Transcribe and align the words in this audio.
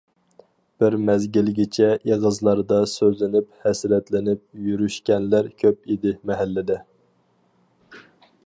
بىر 0.83 0.95
مەزگىلگىچە 1.09 1.89
ئېغىزلاردا 1.97 2.79
سۆزلىنىپ 2.93 3.51
ھەسرەتلىنىپ 3.67 4.43
يۈرۈشكەنلەر 4.71 5.51
كۆپ 5.65 5.89
ئىدى 5.97 6.17
مەھەللىدە. 6.31 6.83